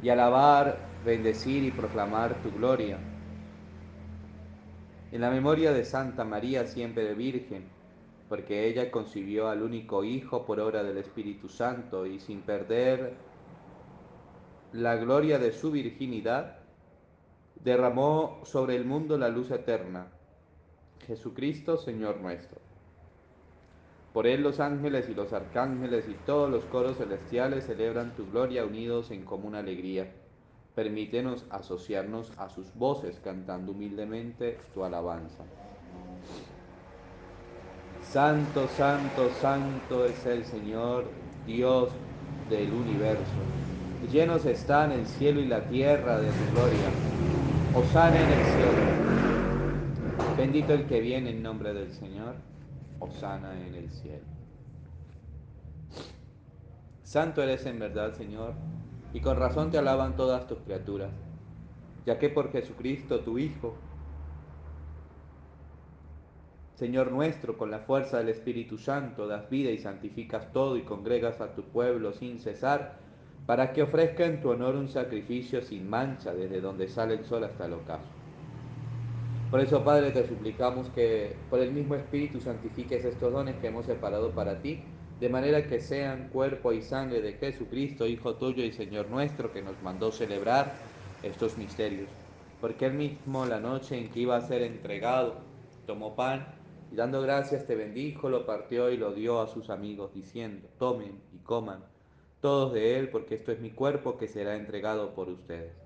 y 0.01 0.07
alabar, 0.07 0.77
bendecir 1.05 1.61
y 1.61 1.71
proclamar 1.71 2.41
tu 2.41 2.53
gloria 2.57 2.97
en 5.11 5.19
la 5.19 5.29
memoria 5.29 5.73
de 5.73 5.83
Santa 5.83 6.23
María 6.23 6.65
siempre 6.67 7.13
Virgen, 7.15 7.65
porque 8.29 8.65
ella 8.65 8.89
concibió 8.89 9.49
al 9.49 9.61
único 9.61 10.05
Hijo 10.05 10.45
por 10.45 10.61
obra 10.61 10.81
del 10.81 10.99
Espíritu 10.99 11.49
Santo 11.49 12.05
y 12.05 12.21
sin 12.21 12.43
perder 12.43 13.17
la 14.71 14.95
gloria 14.95 15.37
de 15.37 15.51
su 15.51 15.69
virginidad, 15.71 16.59
derramó 17.61 18.39
sobre 18.45 18.77
el 18.77 18.85
mundo 18.85 19.17
la 19.17 19.27
luz 19.27 19.51
eterna, 19.51 20.07
Jesucristo 21.05 21.75
Señor 21.75 22.21
nuestro. 22.21 22.64
Por 24.15 24.25
él 24.25 24.41
los 24.41 24.59
ángeles 24.59 25.07
y 25.09 25.13
los 25.13 25.31
arcángeles 25.31 26.05
y 26.09 26.15
todos 26.25 26.49
los 26.49 26.63
coros 26.65 26.97
celestiales 26.97 27.65
celebran 27.65 28.15
tu 28.15 28.25
gloria 28.31 28.65
unidos 28.65 29.11
en 29.11 29.23
común 29.23 29.53
alegría 29.53 30.07
permítenos 30.75 31.45
asociarnos 31.49 32.31
a 32.37 32.49
sus 32.49 32.75
voces 32.75 33.19
cantando 33.23 33.71
humildemente 33.71 34.57
tu 34.73 34.83
alabanza. 34.83 35.43
Santo, 38.11 38.67
santo, 38.77 39.29
santo 39.41 40.05
es 40.05 40.25
el 40.25 40.43
Señor, 40.43 41.05
Dios 41.47 41.89
del 42.49 42.71
universo. 42.73 43.23
Llenos 44.11 44.45
están 44.45 44.91
el 44.91 45.05
cielo 45.07 45.39
y 45.39 45.47
la 45.47 45.61
tierra 45.61 46.19
de 46.19 46.27
tu 46.27 46.51
gloria. 46.53 46.91
Osana 47.73 48.17
en 48.21 48.31
el 48.31 48.45
cielo. 48.45 48.95
Bendito 50.37 50.73
el 50.73 50.85
que 50.85 50.99
viene 50.99 51.31
en 51.31 51.41
nombre 51.41 51.73
del 51.73 51.91
Señor. 51.93 52.35
Osana 52.99 53.53
en 53.65 53.75
el 53.75 53.89
cielo. 53.91 54.25
Santo 57.03 57.41
eres 57.43 57.65
en 57.65 57.79
verdad, 57.79 58.13
Señor 58.13 58.53
y 59.15 59.21
con 59.21 59.37
razón 59.37 59.71
te 59.71 59.77
alaban 59.77 60.17
todas 60.17 60.45
tus 60.45 60.57
criaturas, 60.59 61.09
ya 62.05 62.19
que 62.19 62.27
por 62.27 62.51
Jesucristo, 62.51 63.21
tu 63.21 63.39
Hijo, 63.39 63.73
Señor 66.73 67.13
nuestro, 67.13 67.57
con 67.57 67.71
la 67.71 67.79
fuerza 67.79 68.17
del 68.17 68.27
Espíritu 68.27 68.77
Santo, 68.77 69.25
das 69.25 69.49
vida 69.49 69.71
y 69.71 69.77
santificas 69.77 70.51
todo 70.51 70.75
y 70.75 70.81
congregas 70.81 71.39
a 71.39 71.55
tu 71.55 71.63
pueblo 71.63 72.11
sin 72.11 72.39
cesar, 72.39 72.97
para 73.45 73.71
que 73.71 73.83
ofrezca 73.83 74.25
en 74.25 74.41
tu 74.41 74.49
honor 74.49 74.75
un 74.75 74.89
sacrificio 74.89 75.61
sin 75.61 75.89
mancha 75.89 76.33
desde 76.33 76.59
donde 76.59 76.89
sale 76.89 77.13
el 77.13 77.23
sol 77.23 77.45
hasta 77.45 77.67
el 77.67 77.73
ocaso. 77.73 78.14
Por 79.55 79.63
eso, 79.63 79.85
Padre, 79.85 80.11
te 80.11 80.27
suplicamos 80.27 80.89
que 80.89 81.33
por 81.49 81.61
el 81.61 81.71
mismo 81.71 81.95
Espíritu 81.95 82.41
santifiques 82.41 83.05
estos 83.05 83.31
dones 83.31 83.55
que 83.55 83.67
hemos 83.67 83.85
separado 83.85 84.31
para 84.31 84.61
ti 84.61 84.81
de 85.21 85.29
manera 85.29 85.65
que 85.65 85.79
sean 85.79 86.27
cuerpo 86.27 86.73
y 86.73 86.81
sangre 86.81 87.21
de 87.21 87.31
Jesucristo, 87.35 88.05
Hijo 88.05 88.35
tuyo 88.35 88.65
y 88.65 88.73
Señor 88.73 89.09
nuestro, 89.09 89.53
que 89.53 89.61
nos 89.61 89.81
mandó 89.81 90.11
celebrar 90.11 90.73
estos 91.23 91.57
misterios. 91.57 92.09
Porque 92.59 92.87
él 92.87 92.95
mismo 92.95 93.45
la 93.45 93.61
noche 93.61 93.97
en 93.97 94.11
que 94.11 94.19
iba 94.19 94.35
a 94.35 94.41
ser 94.41 94.61
entregado, 94.61 95.35
tomó 95.87 96.17
pan 96.17 96.45
y 96.91 96.97
dando 96.97 97.21
gracias 97.21 97.65
te 97.65 97.75
bendijo, 97.75 98.27
lo 98.27 98.45
partió 98.45 98.91
y 98.91 98.97
lo 98.97 99.13
dio 99.13 99.39
a 99.39 99.47
sus 99.47 99.69
amigos, 99.69 100.13
diciendo, 100.13 100.67
tomen 100.77 101.21
y 101.33 101.37
coman 101.37 101.79
todos 102.41 102.73
de 102.73 102.99
él, 102.99 103.07
porque 103.07 103.35
esto 103.35 103.53
es 103.53 103.61
mi 103.61 103.71
cuerpo 103.71 104.17
que 104.17 104.27
será 104.27 104.57
entregado 104.57 105.15
por 105.15 105.29
ustedes. 105.29 105.84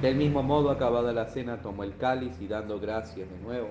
Del 0.00 0.14
mismo 0.14 0.44
modo, 0.44 0.70
acabada 0.70 1.12
la 1.12 1.26
cena, 1.26 1.60
tomó 1.60 1.82
el 1.82 1.96
cáliz 1.96 2.40
y 2.40 2.46
dando 2.46 2.78
gracias 2.78 3.28
de 3.28 3.38
nuevo, 3.38 3.68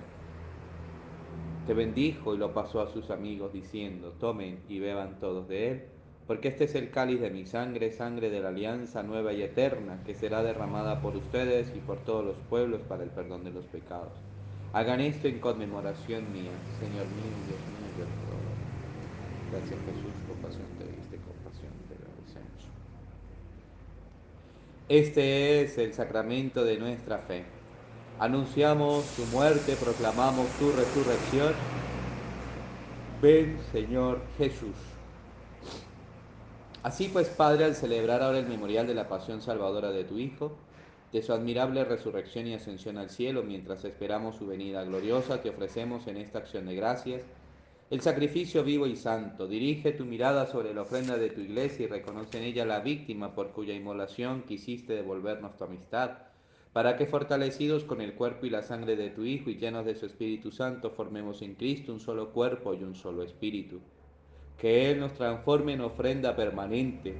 te 1.65 1.73
bendijo 1.73 2.35
y 2.35 2.37
lo 2.37 2.53
pasó 2.53 2.81
a 2.81 2.91
sus 2.91 3.09
amigos 3.11 3.53
diciendo, 3.53 4.11
tomen 4.19 4.59
y 4.67 4.79
beban 4.79 5.19
todos 5.19 5.47
de 5.47 5.71
él, 5.71 5.83
porque 6.27 6.49
este 6.49 6.65
es 6.65 6.75
el 6.75 6.91
cáliz 6.91 7.21
de 7.21 7.29
mi 7.29 7.45
sangre, 7.45 7.91
sangre 7.91 8.29
de 8.29 8.41
la 8.41 8.49
alianza 8.49 9.03
nueva 9.03 9.31
y 9.31 9.41
eterna, 9.41 10.03
que 10.05 10.15
será 10.15 10.43
derramada 10.43 11.01
por 11.01 11.15
ustedes 11.15 11.73
y 11.75 11.79
por 11.79 12.03
todos 12.03 12.25
los 12.25 12.37
pueblos 12.49 12.81
para 12.81 13.03
el 13.03 13.09
perdón 13.09 13.45
de 13.45 13.51
los 13.51 13.65
pecados. 13.65 14.11
Hagan 14.73 14.99
esto 14.99 15.29
en 15.29 15.39
conmemoración 15.39 16.31
mía, 16.31 16.51
Señor 16.77 17.07
mío, 17.09 17.35
Dios 17.45 17.65
mío, 17.67 17.89
yo 17.97 18.05
te 18.05 18.11
Gracias 19.49 19.79
Jesús, 19.85 20.11
compasión 20.27 20.67
te 20.77 20.85
diste, 20.85 21.17
compasión 21.19 21.71
te. 21.87 22.06
Este 24.89 25.61
es 25.61 25.77
el 25.77 25.93
sacramento 25.93 26.63
de 26.63 26.77
nuestra 26.77 27.17
fe 27.19 27.43
Anunciamos 28.19 29.05
tu 29.15 29.25
muerte, 29.25 29.75
proclamamos 29.75 30.47
tu 30.57 30.71
resurrección. 30.71 31.53
Ven, 33.21 33.59
Señor 33.71 34.21
Jesús. 34.39 34.75
Así 36.81 37.09
pues, 37.09 37.27
Padre, 37.29 37.65
al 37.65 37.75
celebrar 37.75 38.23
ahora 38.23 38.39
el 38.39 38.47
memorial 38.47 38.87
de 38.87 38.95
la 38.95 39.07
pasión 39.07 39.41
salvadora 39.41 39.91
de 39.91 40.03
tu 40.03 40.17
Hijo, 40.17 40.57
de 41.13 41.21
su 41.21 41.31
admirable 41.31 41.85
resurrección 41.85 42.47
y 42.47 42.55
ascensión 42.55 42.97
al 42.97 43.11
cielo, 43.11 43.43
mientras 43.43 43.85
esperamos 43.85 44.37
su 44.37 44.47
venida 44.47 44.83
gloriosa, 44.83 45.43
te 45.43 45.49
ofrecemos 45.51 46.07
en 46.07 46.17
esta 46.17 46.39
acción 46.39 46.65
de 46.65 46.75
gracias 46.75 47.21
el 47.89 48.01
sacrificio 48.01 48.63
vivo 48.63 48.85
y 48.85 48.95
santo. 48.95 49.47
Dirige 49.47 49.93
tu 49.93 50.03
mirada 50.03 50.45
sobre 50.47 50.73
la 50.73 50.81
ofrenda 50.81 51.17
de 51.17 51.29
tu 51.29 51.41
iglesia 51.41 51.85
y 51.85 51.89
reconoce 51.89 52.37
en 52.37 52.43
ella 52.43 52.65
la 52.65 52.81
víctima 52.81 53.33
por 53.33 53.51
cuya 53.51 53.73
inmolación 53.73 54.43
quisiste 54.43 54.93
devolvernos 54.93 55.57
tu 55.57 55.63
amistad 55.63 56.27
para 56.73 56.95
que 56.95 57.07
fortalecidos 57.07 57.85
con 57.85 58.01
el 58.01 58.13
cuerpo 58.13 58.45
y 58.45 58.51
la 58.51 58.61
sangre 58.61 58.95
de 58.95 59.09
tu 59.09 59.23
Hijo 59.23 59.49
y 59.49 59.57
llenos 59.57 59.83
de 59.83 59.95
su 59.95 60.05
Espíritu 60.05 60.51
Santo, 60.51 60.91
formemos 60.91 61.41
en 61.41 61.55
Cristo 61.55 61.91
un 61.91 61.99
solo 61.99 62.31
cuerpo 62.31 62.75
y 62.75 62.83
un 62.83 62.93
solo 62.93 63.23
espíritu. 63.23 63.79
Que 64.59 64.91
Él 64.91 64.99
nos 64.99 65.13
transforme 65.13 65.73
en 65.73 65.81
ofrenda 65.81 66.35
permanente, 66.35 67.15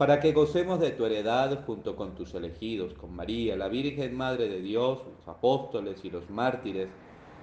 para 0.00 0.18
que 0.18 0.32
gocemos 0.32 0.80
de 0.80 0.92
tu 0.92 1.04
heredad 1.04 1.62
junto 1.66 1.94
con 1.94 2.14
tus 2.14 2.32
elegidos, 2.32 2.94
con 2.94 3.14
María, 3.14 3.54
la 3.54 3.68
Virgen 3.68 4.16
Madre 4.16 4.48
de 4.48 4.62
Dios, 4.62 5.02
los 5.04 5.28
apóstoles 5.28 6.02
y 6.06 6.10
los 6.10 6.30
mártires, 6.30 6.88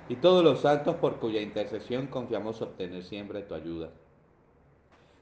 y 0.10 0.16
todos 0.16 0.44
los 0.44 0.62
santos 0.62 0.96
por 0.96 1.20
cuya 1.20 1.40
intercesión 1.40 2.08
confiamos 2.08 2.60
obtener 2.64 3.04
siempre 3.04 3.44
tu 3.44 3.54
ayuda. 3.54 3.92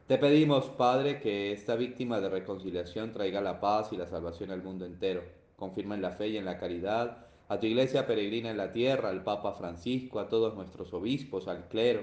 Te 0.08 0.18
pedimos, 0.18 0.70
Padre, 0.70 1.20
que 1.20 1.52
esta 1.52 1.76
víctima 1.76 2.22
de 2.22 2.30
reconciliación 2.30 3.12
traiga 3.12 3.42
la 3.42 3.60
paz 3.60 3.92
y 3.92 3.98
la 3.98 4.08
salvación 4.08 4.52
al 4.52 4.64
mundo 4.64 4.86
entero. 4.86 5.22
Confirma 5.58 5.96
en 5.96 6.04
la 6.04 6.12
fe 6.12 6.30
y 6.30 6.38
en 6.38 6.46
la 6.46 6.58
caridad 6.58 7.26
a 7.50 7.60
tu 7.60 7.66
iglesia 7.66 8.08
peregrina 8.08 8.50
en 8.50 8.56
la 8.56 8.72
tierra, 8.72 9.10
al 9.10 9.26
Papa 9.26 9.56
Francisco, 9.56 10.22
a 10.22 10.30
todos 10.30 10.56
nuestros 10.56 10.94
obispos, 10.94 11.50
al 11.50 11.68
clero, 11.68 12.00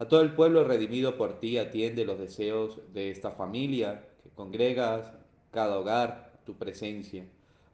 a 0.00 0.08
todo 0.08 0.20
el 0.20 0.34
pueblo 0.34 0.64
redimido 0.64 1.16
por 1.16 1.38
ti, 1.38 1.58
atiende 1.58 2.04
los 2.04 2.18
deseos 2.18 2.80
de 2.92 3.12
esta 3.12 3.30
familia 3.30 4.02
congregas 4.34 5.12
cada 5.50 5.78
hogar, 5.78 6.32
tu 6.44 6.54
presencia. 6.54 7.24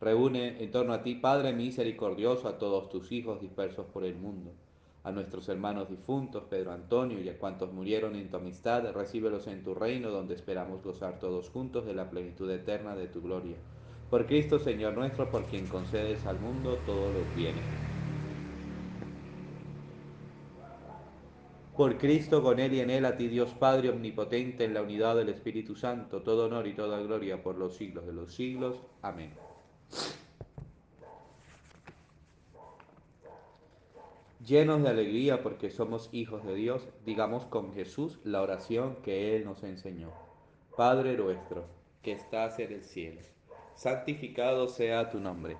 Reúne 0.00 0.62
en 0.62 0.70
torno 0.70 0.92
a 0.92 1.02
ti, 1.02 1.14
Padre 1.14 1.52
misericordioso, 1.52 2.48
a 2.48 2.58
todos 2.58 2.88
tus 2.88 3.10
hijos 3.12 3.40
dispersos 3.40 3.86
por 3.86 4.04
el 4.04 4.16
mundo 4.16 4.52
a 5.08 5.10
nuestros 5.10 5.48
hermanos 5.48 5.88
difuntos, 5.88 6.44
Pedro 6.50 6.72
Antonio, 6.72 7.20
y 7.20 7.28
a 7.28 7.38
cuantos 7.38 7.72
murieron 7.72 8.14
en 8.14 8.28
tu 8.28 8.36
amistad, 8.36 8.92
recíbelos 8.92 9.46
en 9.46 9.62
tu 9.62 9.74
reino, 9.74 10.10
donde 10.10 10.34
esperamos 10.34 10.82
gozar 10.82 11.18
todos 11.18 11.48
juntos 11.48 11.86
de 11.86 11.94
la 11.94 12.10
plenitud 12.10 12.50
eterna 12.50 12.94
de 12.94 13.06
tu 13.06 13.22
gloria. 13.22 13.56
Por 14.10 14.26
Cristo, 14.26 14.58
Señor 14.58 14.94
nuestro, 14.94 15.30
por 15.30 15.44
quien 15.44 15.66
concedes 15.66 16.26
al 16.26 16.38
mundo 16.40 16.78
todos 16.84 17.12
los 17.14 17.34
bienes. 17.34 17.97
Por 21.78 21.96
Cristo, 21.96 22.42
con 22.42 22.58
Él 22.58 22.74
y 22.74 22.80
en 22.80 22.90
Él, 22.90 23.04
a 23.04 23.16
ti 23.16 23.28
Dios 23.28 23.54
Padre 23.54 23.90
Omnipotente, 23.90 24.64
en 24.64 24.74
la 24.74 24.82
unidad 24.82 25.14
del 25.14 25.28
Espíritu 25.28 25.76
Santo, 25.76 26.22
todo 26.22 26.46
honor 26.46 26.66
y 26.66 26.74
toda 26.74 26.98
gloria 26.98 27.40
por 27.40 27.56
los 27.56 27.76
siglos 27.76 28.04
de 28.04 28.12
los 28.12 28.34
siglos. 28.34 28.82
Amén. 29.00 29.32
Llenos 34.44 34.82
de 34.82 34.88
alegría 34.88 35.40
porque 35.40 35.70
somos 35.70 36.08
hijos 36.10 36.44
de 36.44 36.56
Dios, 36.56 36.88
digamos 37.06 37.44
con 37.44 37.72
Jesús 37.72 38.18
la 38.24 38.42
oración 38.42 38.96
que 39.04 39.36
Él 39.36 39.44
nos 39.44 39.62
enseñó. 39.62 40.10
Padre 40.76 41.16
nuestro, 41.16 41.64
que 42.02 42.10
estás 42.10 42.58
en 42.58 42.72
el 42.72 42.82
cielo, 42.82 43.20
santificado 43.76 44.66
sea 44.66 45.10
tu 45.10 45.20
nombre. 45.20 45.56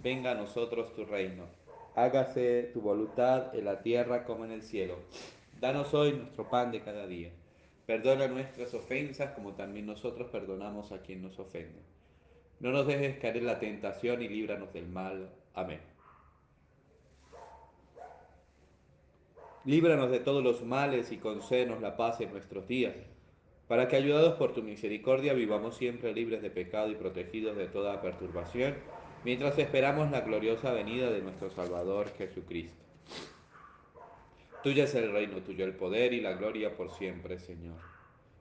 Venga 0.00 0.30
a 0.30 0.34
nosotros 0.36 0.94
tu 0.94 1.04
reino. 1.04 1.46
Hágase 1.96 2.70
tu 2.72 2.80
voluntad 2.80 3.52
en 3.52 3.64
la 3.64 3.82
tierra 3.82 4.24
como 4.24 4.44
en 4.44 4.52
el 4.52 4.62
cielo. 4.62 4.94
Danos 5.60 5.94
hoy 5.94 6.12
nuestro 6.12 6.48
pan 6.48 6.70
de 6.70 6.82
cada 6.82 7.06
día. 7.06 7.30
Perdona 7.86 8.28
nuestras 8.28 8.74
ofensas 8.74 9.30
como 9.30 9.54
también 9.54 9.86
nosotros 9.86 10.28
perdonamos 10.30 10.92
a 10.92 11.00
quien 11.00 11.22
nos 11.22 11.38
ofende. 11.38 11.80
No 12.60 12.72
nos 12.72 12.86
dejes 12.86 13.18
caer 13.18 13.38
en 13.38 13.46
la 13.46 13.58
tentación 13.58 14.20
y 14.22 14.28
líbranos 14.28 14.72
del 14.74 14.86
mal. 14.88 15.30
Amén. 15.54 15.80
Líbranos 19.64 20.10
de 20.10 20.20
todos 20.20 20.44
los 20.44 20.62
males 20.62 21.10
y 21.10 21.16
concédenos 21.16 21.80
la 21.80 21.96
paz 21.96 22.20
en 22.20 22.32
nuestros 22.32 22.68
días, 22.68 22.94
para 23.66 23.88
que 23.88 23.96
ayudados 23.96 24.34
por 24.34 24.52
tu 24.52 24.62
misericordia 24.62 25.32
vivamos 25.32 25.76
siempre 25.76 26.12
libres 26.12 26.42
de 26.42 26.50
pecado 26.50 26.90
y 26.90 26.94
protegidos 26.94 27.56
de 27.56 27.66
toda 27.66 28.00
perturbación, 28.00 28.74
mientras 29.24 29.58
esperamos 29.58 30.10
la 30.10 30.20
gloriosa 30.20 30.70
venida 30.72 31.10
de 31.10 31.22
nuestro 31.22 31.50
Salvador 31.50 32.12
Jesucristo. 32.16 32.85
Tuya 34.62 34.84
es 34.84 34.94
el 34.94 35.12
reino, 35.12 35.42
tuyo 35.42 35.64
el 35.64 35.74
poder 35.74 36.12
y 36.12 36.20
la 36.20 36.32
gloria 36.32 36.76
por 36.76 36.90
siempre, 36.90 37.38
Señor. 37.38 37.76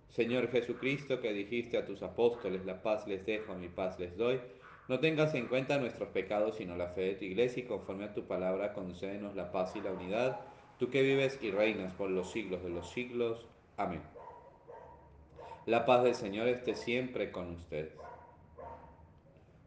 Señor 0.09 0.49
Jesucristo, 0.49 1.19
que 1.19 1.33
dijiste 1.33 1.77
a 1.77 1.85
tus 1.85 2.01
apóstoles, 2.01 2.65
la 2.65 2.81
paz 2.81 3.05
les 3.07 3.25
dejo, 3.25 3.53
mi 3.55 3.67
paz 3.67 3.99
les 3.99 4.15
doy, 4.17 4.39
no 4.87 4.99
tengas 4.99 5.33
en 5.35 5.47
cuenta 5.47 5.77
nuestros 5.77 6.09
pecados, 6.09 6.57
sino 6.57 6.77
la 6.77 6.89
fe 6.89 7.01
de 7.01 7.15
tu 7.15 7.25
iglesia, 7.25 7.63
y 7.63 7.67
conforme 7.67 8.05
a 8.05 8.13
tu 8.13 8.23
palabra 8.23 8.73
concédenos 8.73 9.35
la 9.35 9.51
paz 9.51 9.75
y 9.75 9.81
la 9.81 9.91
unidad 9.91 10.39
tú 10.77 10.89
que 10.89 11.01
vives 11.01 11.39
y 11.41 11.51
reinas 11.51 11.93
por 11.93 12.09
los 12.09 12.31
siglos 12.31 12.63
de 12.63 12.69
los 12.69 12.89
siglos. 12.89 13.45
Amén. 13.77 14.01
La 15.65 15.85
paz 15.85 16.03
del 16.03 16.15
Señor 16.15 16.47
esté 16.47 16.75
siempre 16.75 17.31
con 17.31 17.51
ustedes. 17.51 17.93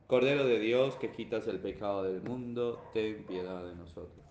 Cordero 0.06 0.44
de 0.44 0.58
Dios 0.58 0.94
que 0.96 1.10
quitas 1.10 1.46
el 1.48 1.60
pecado 1.60 2.04
del 2.04 2.22
mundo, 2.22 2.82
ten 2.94 3.24
piedad 3.24 3.64
de 3.64 3.74
nosotros. 3.74 4.24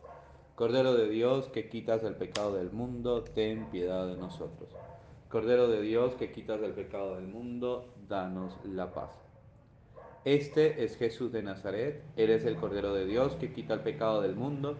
Cordero 0.58 0.96
de 0.96 1.08
Dios 1.08 1.50
que 1.50 1.70
quitas 1.70 2.04
el 2.04 2.16
pecado 2.16 2.56
del 2.56 2.72
mundo, 2.72 3.24
ten 3.24 3.68
piedad 3.70 4.08
de 4.08 4.18
nosotros. 4.18 4.72
Cordero 5.30 5.68
de 5.68 5.84
Dios 5.84 6.16
que 6.16 6.32
quitas 6.32 6.60
el 6.64 6.72
pecado 6.72 7.16
del 7.16 7.28
mundo, 7.28 7.94
danos 8.10 8.58
la 8.66 8.92
paz. 8.92 9.12
Este 10.26 10.84
es 10.84 10.98
Jesús 10.98 11.32
de 11.32 11.44
Nazaret, 11.44 12.04
eres 12.16 12.44
el 12.44 12.56
Cordero 12.56 12.96
de 12.96 13.06
Dios 13.06 13.36
que 13.36 13.54
quita 13.54 13.76
el 13.76 13.82
pecado 13.82 14.24
del 14.24 14.36
mundo. 14.36 14.78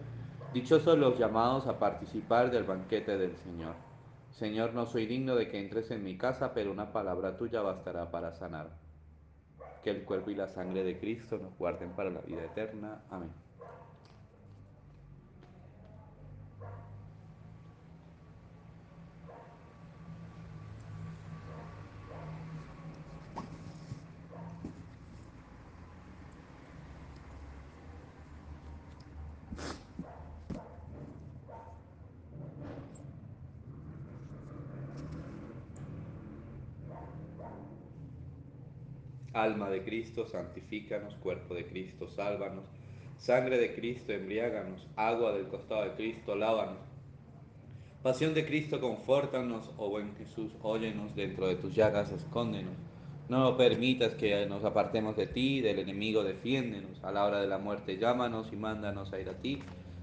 Dichosos 0.52 0.98
los 0.98 1.16
llamados 1.16 1.68
a 1.68 1.78
participar 1.78 2.50
del 2.50 2.64
banquete 2.64 3.16
del 3.16 3.36
Señor. 3.36 3.76
Señor, 4.32 4.74
no 4.74 4.84
soy 4.84 5.06
digno 5.06 5.36
de 5.36 5.46
que 5.46 5.60
entres 5.60 5.92
en 5.92 6.02
mi 6.02 6.18
casa, 6.18 6.54
pero 6.54 6.72
una 6.72 6.92
palabra 6.92 7.36
tuya 7.36 7.62
bastará 7.62 8.10
para 8.10 8.32
sanar. 8.32 8.70
Que 9.84 9.90
el 9.90 10.02
cuerpo 10.02 10.30
y 10.30 10.34
la 10.34 10.48
sangre 10.48 10.82
de 10.82 10.98
Cristo 10.98 11.38
nos 11.38 11.56
guarden 11.56 11.90
para 11.90 12.10
la 12.10 12.22
vida 12.22 12.44
eterna. 12.44 13.04
Amén. 13.10 13.30
Alma 39.42 39.70
de 39.70 39.82
Cristo, 39.84 40.26
santifícanos, 40.26 41.14
cuerpo 41.16 41.54
de 41.54 41.66
Cristo, 41.66 42.08
sálvanos, 42.08 42.64
sangre 43.18 43.58
de 43.58 43.74
Cristo, 43.74 44.12
embriáganos, 44.12 44.86
agua 44.96 45.32
del 45.32 45.48
costado 45.48 45.84
de 45.84 45.92
Cristo, 45.92 46.34
lávanos. 46.34 46.78
Pasión 48.02 48.34
de 48.34 48.44
Cristo, 48.46 48.80
confórtanos, 48.80 49.70
oh 49.76 49.90
buen 49.90 50.16
Jesús, 50.16 50.52
óyenos 50.62 51.14
dentro 51.14 51.46
de 51.46 51.56
tus 51.56 51.74
llagas, 51.74 52.10
escóndenos. 52.10 52.74
No 53.28 53.56
permitas 53.56 54.14
que 54.14 54.46
nos 54.46 54.64
apartemos 54.64 55.16
de 55.16 55.26
ti, 55.26 55.60
del 55.60 55.80
enemigo 55.80 56.24
defiéndenos. 56.24 57.02
A 57.04 57.12
la 57.12 57.24
hora 57.24 57.40
de 57.40 57.46
la 57.46 57.58
muerte 57.58 57.98
llámanos 57.98 58.52
y 58.52 58.56
mándanos 58.56 59.12
a 59.12 59.20
ir 59.20 59.28
a 59.28 59.34
ti, 59.34 59.60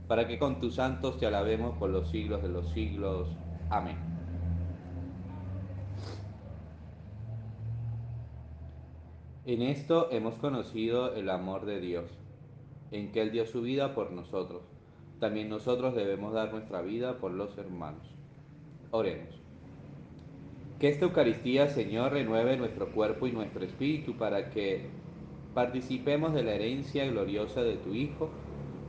para 0.07 0.27
que 0.27 0.37
con 0.37 0.59
tus 0.59 0.75
santos 0.75 1.17
te 1.17 1.25
alabemos 1.25 1.77
por 1.77 1.89
los 1.89 2.09
siglos 2.09 2.41
de 2.43 2.49
los 2.49 2.71
siglos. 2.71 3.27
Amén. 3.69 4.14
En 9.47 9.61
esto 9.61 10.09
hemos 10.11 10.33
conocido 10.35 11.13
el 11.13 11.29
amor 11.29 11.67
de 11.67 11.79
Dios, 11.79 12.05
en 12.89 13.11
que 13.11 13.21
Él 13.21 13.31
dio 13.31 13.45
su 13.45 13.61
vida 13.61 13.93
por 13.93 14.11
nosotros. 14.11 14.63
También 15.19 15.49
nosotros 15.49 15.93
debemos 15.93 16.33
dar 16.33 16.51
nuestra 16.51 16.81
vida 16.81 17.19
por 17.19 17.31
los 17.31 17.55
hermanos. 17.59 18.01
Oremos. 18.89 19.35
Que 20.79 20.89
esta 20.89 21.05
Eucaristía, 21.05 21.67
Señor, 21.67 22.13
renueve 22.13 22.57
nuestro 22.57 22.91
cuerpo 22.91 23.27
y 23.27 23.33
nuestro 23.33 23.63
espíritu 23.63 24.17
para 24.17 24.49
que 24.49 24.87
participemos 25.53 26.33
de 26.33 26.43
la 26.43 26.55
herencia 26.55 27.05
gloriosa 27.05 27.61
de 27.61 27.75
tu 27.77 27.93
Hijo, 27.93 28.31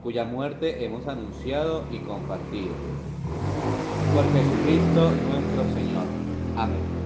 cuya 0.02 0.24
muerte 0.24 0.86
hemos 0.86 1.06
anunciado 1.06 1.84
y 1.90 1.98
compartido. 1.98 2.72
Por 4.14 4.24
Jesucristo 4.32 5.10
nuestro 5.30 5.64
Señor. 5.74 6.06
Amén. 6.56 6.96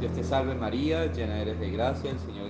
Dios 0.00 0.12
te 0.14 0.22
salve 0.22 0.54
María, 0.54 1.12
llena 1.12 1.42
eres 1.42 1.58
de 1.58 1.70
gracia, 1.70 2.12
el 2.12 2.18
Señor 2.20 2.47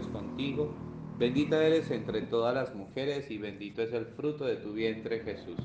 Bendita 1.19 1.67
eres 1.67 1.91
entre 1.91 2.23
todas 2.23 2.55
las 2.55 2.73
mujeres 2.73 3.29
y 3.29 3.39
bendito 3.39 3.83
es 3.83 3.93
el 3.93 4.07
fruto 4.07 4.45
de 4.45 4.55
tu 4.55 4.73
vientre 4.73 5.19
Jesús. 5.19 5.59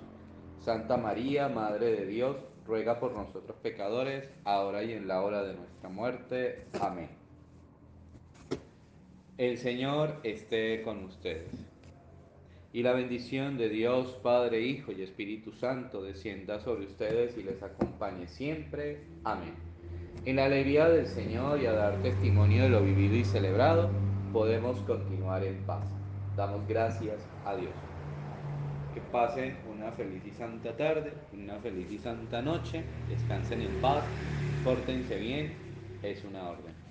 Santa 0.61 0.97
María, 0.97 1.47
Madre 1.47 1.91
de 1.91 2.07
Dios, 2.07 2.37
ruega 2.65 2.99
por 2.99 3.13
nosotros 3.13 3.55
pecadores, 3.61 4.27
ahora 4.45 4.83
y 4.83 4.93
en 4.93 5.07
la 5.07 5.21
hora 5.21 5.43
de 5.43 5.53
nuestra 5.53 5.89
muerte. 5.89 6.65
Amén. 6.81 7.09
El 9.37 9.59
Señor 9.59 10.19
esté 10.23 10.81
con 10.81 11.03
ustedes. 11.03 11.51
Y 12.71 12.81
la 12.81 12.93
bendición 12.93 13.59
de 13.59 13.69
Dios, 13.69 14.17
Padre, 14.23 14.61
Hijo 14.61 14.91
y 14.91 15.03
Espíritu 15.03 15.51
Santo 15.51 16.01
descienda 16.01 16.59
sobre 16.61 16.87
ustedes 16.87 17.37
y 17.37 17.43
les 17.43 17.61
acompañe 17.61 18.27
siempre. 18.27 19.03
Amén. 19.23 19.53
En 20.25 20.37
la 20.37 20.45
alegría 20.45 20.89
del 20.89 21.05
Señor 21.05 21.61
y 21.61 21.67
a 21.67 21.73
dar 21.73 22.01
testimonio 22.01 22.63
de 22.63 22.69
lo 22.69 22.81
vivido 22.81 23.15
y 23.15 23.23
celebrado, 23.23 23.91
podemos 24.33 24.79
continuar 24.79 25.43
en 25.43 25.63
paz. 25.63 25.85
Damos 26.35 26.67
gracias 26.67 27.21
a 27.45 27.55
Dios. 27.55 27.71
Que 28.95 28.99
pasen 28.99 29.55
una 29.71 29.91
feliz 29.91 30.23
y 30.25 30.31
santa 30.31 30.75
tarde, 30.75 31.13
una 31.31 31.59
feliz 31.59 31.91
y 31.91 31.99
santa 31.99 32.41
noche, 32.41 32.83
descansen 33.07 33.61
en 33.61 33.79
paz, 33.79 34.03
pórtense 34.63 35.17
bien, 35.17 35.53
es 36.01 36.23
una 36.25 36.49
orden. 36.49 36.82